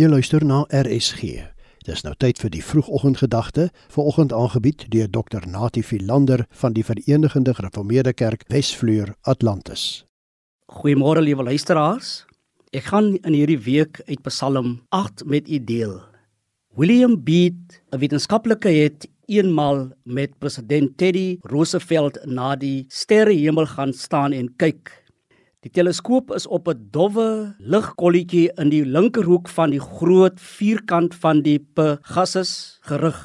Jy 0.00 0.06
luister 0.08 0.40
na 0.40 0.62
RSG. 0.72 1.42
Dis 1.84 2.00
nou 2.06 2.14
tyd 2.16 2.38
vir 2.40 2.48
die 2.54 2.62
vroegoggendgedagte, 2.64 3.66
vanoggend 3.92 4.32
aangebied 4.32 4.86
deur 4.94 5.10
Dr. 5.12 5.44
Natie 5.44 5.82
Philander 5.84 6.46
van 6.62 6.72
die 6.72 6.84
Verenigde 6.88 7.52
Gereformeerde 7.58 8.14
Kerk 8.16 8.46
Wesvleur 8.48 9.12
Atlantis. 9.28 10.06
Goeiemôre 10.72 11.20
liewe 11.20 11.44
luisteraars. 11.50 12.22
Ek 12.72 12.88
gaan 12.88 13.18
in 13.18 13.36
hierdie 13.36 13.58
week 13.66 14.00
uit 14.06 14.22
Psalm 14.24 14.78
8 14.88 15.26
met 15.28 15.50
u 15.52 15.60
deel. 15.68 15.98
William 16.80 17.20
Bede, 17.20 17.82
'n 17.92 18.00
wetenskaplike 18.00 18.72
het 18.72 19.04
eenmal 19.26 19.90
met 20.04 20.38
president 20.38 20.96
Teddy 20.96 21.36
Roosevelt 21.42 22.24
na 22.24 22.56
die 22.56 22.86
sterrehemel 22.88 23.66
gaan 23.66 23.92
staan 23.92 24.32
en 24.32 24.48
kyk. 24.56 24.99
Die 25.60 25.68
teleskoop 25.68 26.30
is 26.32 26.46
op 26.48 26.68
'n 26.72 26.88
dowwe 26.90 27.54
ligkolletjie 27.58 28.48
in 28.56 28.70
die 28.72 28.84
linkerhoek 28.84 29.48
van 29.48 29.70
die 29.70 29.80
groot 29.80 30.40
vierkant 30.40 31.14
van 31.14 31.42
die 31.42 31.58
Pegasus 31.58 32.80
gerig. 32.80 33.18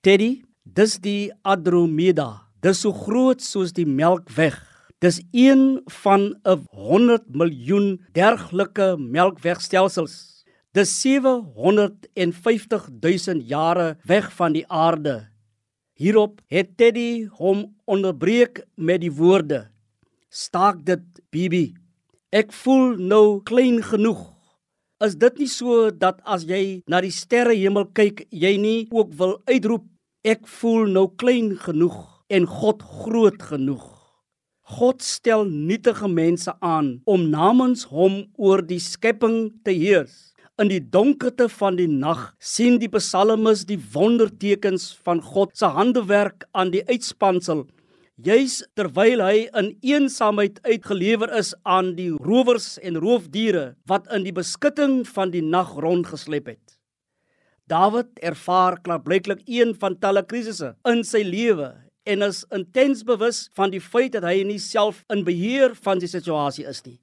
Teddy, 0.00 0.42
dis 0.64 0.96
die 0.98 1.32
Andromeda. 1.42 2.48
Dis 2.62 2.80
so 2.80 2.92
groot 2.92 3.42
soos 3.42 3.72
die 3.72 3.84
Melkweg. 3.84 4.56
Dis 5.00 5.20
een 5.32 5.82
van 6.02 6.34
'n 6.44 6.64
100 6.70 7.28
miljoen 7.28 8.00
dergelike 8.12 8.96
melkwegstelsels. 8.96 10.44
Dis 10.72 11.00
750 11.00 12.88
000 13.00 13.44
jare 13.44 13.98
weg 14.06 14.32
van 14.32 14.52
die 14.52 14.64
aarde. 14.68 15.28
Hierop 15.92 16.40
het 16.46 16.76
Teddy 16.76 17.28
hom 17.36 17.76
onderbreek 17.84 18.64
met 18.76 19.00
die 19.00 19.12
woorde: 19.12 19.68
"Staak 20.30 20.86
dit, 20.86 21.02
Bibi." 21.30 21.81
Ek 22.32 22.48
voel 22.62 22.94
nou 22.96 23.42
klein 23.44 23.82
genoeg. 23.84 24.20
Is 25.04 25.18
dit 25.20 25.42
nie 25.42 25.50
so 25.52 25.90
dat 25.92 26.22
as 26.24 26.46
jy 26.48 26.80
na 26.88 27.02
die 27.04 27.12
sterrehemel 27.12 27.90
kyk, 27.92 28.22
jy 28.32 28.52
nie 28.56 28.78
ook 28.88 29.10
wil 29.18 29.34
uitroep 29.50 29.84
ek 30.24 30.46
voel 30.48 30.88
nou 30.94 31.10
klein 31.20 31.50
genoeg 31.60 31.98
en 32.32 32.46
God 32.48 32.80
groot 33.02 33.36
genoeg. 33.50 33.84
God 34.78 35.04
stel 35.04 35.44
nietige 35.44 36.08
mense 36.08 36.54
aan 36.64 37.02
om 37.04 37.28
namens 37.28 37.84
hom 37.92 38.22
oor 38.40 38.64
die 38.64 38.80
skepping 38.80 39.50
te 39.66 39.76
heers. 39.76 40.32
In 40.56 40.72
die 40.72 40.80
donkerte 40.80 41.50
van 41.52 41.76
die 41.76 41.90
nag 41.90 42.30
sien 42.40 42.80
die 42.80 42.88
psalmis 42.96 43.66
die 43.68 43.80
wondertekens 43.92 44.94
van 45.04 45.20
God 45.20 45.52
se 45.52 45.68
handewerk 45.68 46.48
aan 46.56 46.72
die 46.72 46.86
uitspansel 46.88 47.66
juis 48.22 48.60
terwyl 48.78 49.22
hy 49.24 49.46
in 49.58 49.72
eensaamheid 49.82 50.60
uitgelewer 50.62 51.32
is 51.38 51.52
aan 51.66 51.92
die 51.96 52.10
rowers 52.22 52.76
en 52.78 53.00
roofdiere 53.02 53.72
wat 53.90 54.06
in 54.14 54.26
die 54.26 54.34
beskutting 54.36 55.00
van 55.08 55.32
die 55.34 55.42
nag 55.42 55.72
rondgeslep 55.82 56.52
het. 56.52 56.76
Dawid 57.66 58.10
ervaar 58.22 58.78
klaarblyklik 58.84 59.42
een 59.46 59.74
van 59.78 59.96
talle 59.98 60.22
krisisse 60.28 60.74
in 60.88 61.02
sy 61.06 61.24
lewe 61.26 61.72
en 62.06 62.22
is 62.26 62.42
intens 62.54 63.02
bewus 63.06 63.48
van 63.58 63.74
die 63.74 63.82
feit 63.82 64.14
dat 64.14 64.26
hy 64.26 64.42
nie 64.46 64.60
self 64.62 65.02
in 65.12 65.24
beheer 65.26 65.74
van 65.82 66.02
die 66.02 66.10
situasie 66.10 66.66
is 66.68 66.82
nie. 66.86 66.98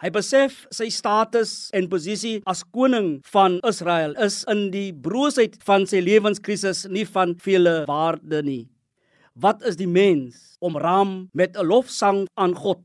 Hy 0.00 0.08
besef 0.14 0.64
sy 0.72 0.88
status 0.88 1.68
en 1.76 1.90
posisie 1.92 2.38
as 2.48 2.62
koning 2.64 3.18
van 3.34 3.58
Israel 3.68 4.16
is 4.24 4.40
in 4.48 4.70
die 4.72 4.88
broosheid 4.96 5.58
van 5.66 5.84
sy 5.86 6.00
lewenskrisis 6.00 6.86
nie 6.88 7.04
van 7.04 7.36
vele 7.44 7.82
waarde 7.90 8.40
nie. 8.46 8.62
Wat 9.34 9.62
is 9.62 9.76
die 9.78 9.88
mens 9.88 10.56
om 10.58 10.76
raam 10.76 11.28
met 11.32 11.56
'n 11.56 11.66
lofsang 11.66 12.26
aan 12.34 12.54
God? 12.54 12.82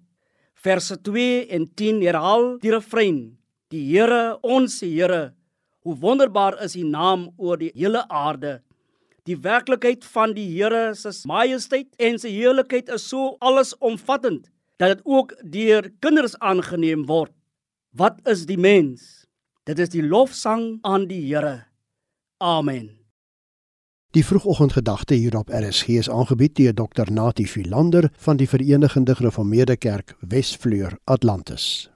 Verse 0.54 1.02
2 1.02 1.48
en 1.48 1.74
10 1.74 2.02
herhaal 2.02 2.58
die 2.60 2.72
refrein: 2.72 3.38
Die 3.70 3.98
Here, 3.98 4.38
ons 4.42 4.80
Here, 4.82 5.34
hoe 5.80 5.96
wonderbaar 5.96 6.62
is 6.64 6.76
U 6.76 6.84
naam 6.84 7.34
oor 7.38 7.58
die 7.58 7.72
hele 7.74 8.08
aarde. 8.08 8.62
Die 9.26 9.38
werklikheid 9.38 10.06
van 10.06 10.34
die 10.34 10.48
Here 10.54 10.94
se 10.94 11.12
majesteit 11.28 11.88
en 11.98 12.20
sy 12.20 12.30
heiligheid 12.30 12.90
is 12.90 13.10
so 13.10 13.38
allesomvattend 13.40 14.50
dat 14.78 14.98
dit 14.98 15.02
ook 15.06 15.34
deur 15.42 15.90
kinders 16.00 16.38
aangeneem 16.40 17.06
word. 17.06 17.32
Wat 17.92 18.20
is 18.28 18.46
die 18.46 18.58
mens? 18.58 19.26
Dit 19.66 19.80
is 19.80 19.90
die 19.90 20.04
lofsang 20.04 20.80
aan 20.84 21.08
die 21.08 21.22
Here. 21.26 21.66
Amen. 22.38 23.05
Die 24.16 24.26
vroegoggendgedagte 24.26 25.14
hier 25.14 25.38
op 25.38 25.50
RSG 25.50 25.88
is 25.88 26.10
aangebied 26.10 26.56
deur 26.56 26.74
Dr. 26.74 27.12
Natie 27.12 27.48
Philander 27.48 28.10
van 28.18 28.38
die 28.38 28.48
Verenigde 28.48 29.16
Gereformeerde 29.16 29.78
Kerk 29.78 30.16
Wesvleur 30.20 30.98
Atlantis. 31.04 31.90